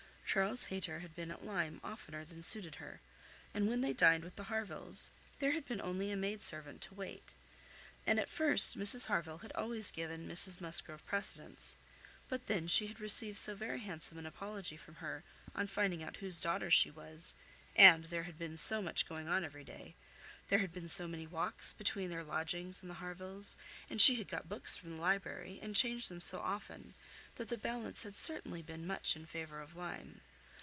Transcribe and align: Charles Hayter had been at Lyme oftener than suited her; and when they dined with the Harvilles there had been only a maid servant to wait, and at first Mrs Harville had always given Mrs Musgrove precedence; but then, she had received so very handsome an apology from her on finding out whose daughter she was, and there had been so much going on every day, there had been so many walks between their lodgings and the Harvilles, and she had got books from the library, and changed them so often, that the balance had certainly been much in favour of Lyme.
Charles 0.33 0.67
Hayter 0.67 0.99
had 0.99 1.13
been 1.13 1.29
at 1.29 1.43
Lyme 1.43 1.81
oftener 1.83 2.23
than 2.23 2.41
suited 2.41 2.75
her; 2.75 3.01
and 3.53 3.67
when 3.67 3.81
they 3.81 3.91
dined 3.91 4.23
with 4.23 4.37
the 4.37 4.45
Harvilles 4.45 5.11
there 5.39 5.51
had 5.51 5.65
been 5.67 5.81
only 5.81 6.09
a 6.09 6.15
maid 6.15 6.41
servant 6.41 6.79
to 6.83 6.93
wait, 6.93 7.33
and 8.07 8.17
at 8.17 8.29
first 8.29 8.79
Mrs 8.79 9.07
Harville 9.07 9.39
had 9.39 9.51
always 9.55 9.91
given 9.91 10.29
Mrs 10.29 10.61
Musgrove 10.61 11.05
precedence; 11.05 11.75
but 12.29 12.47
then, 12.47 12.65
she 12.69 12.87
had 12.87 13.01
received 13.01 13.39
so 13.39 13.55
very 13.55 13.81
handsome 13.81 14.17
an 14.17 14.25
apology 14.25 14.77
from 14.77 14.95
her 14.95 15.25
on 15.53 15.67
finding 15.67 16.01
out 16.01 16.15
whose 16.23 16.39
daughter 16.39 16.71
she 16.71 16.89
was, 16.89 17.35
and 17.75 18.05
there 18.05 18.23
had 18.23 18.37
been 18.39 18.55
so 18.55 18.81
much 18.81 19.09
going 19.09 19.27
on 19.27 19.43
every 19.43 19.65
day, 19.65 19.95
there 20.49 20.59
had 20.59 20.73
been 20.73 20.89
so 20.89 21.07
many 21.07 21.25
walks 21.25 21.71
between 21.71 22.09
their 22.09 22.25
lodgings 22.25 22.81
and 22.81 22.89
the 22.89 22.95
Harvilles, 22.95 23.55
and 23.89 24.01
she 24.01 24.15
had 24.15 24.27
got 24.27 24.49
books 24.49 24.75
from 24.75 24.89
the 24.95 25.01
library, 25.01 25.57
and 25.61 25.75
changed 25.75 26.09
them 26.09 26.19
so 26.19 26.39
often, 26.41 26.93
that 27.35 27.47
the 27.47 27.57
balance 27.57 28.03
had 28.03 28.13
certainly 28.15 28.61
been 28.61 28.85
much 28.85 29.15
in 29.15 29.25
favour 29.25 29.61
of 29.61 29.77
Lyme. 29.77 30.19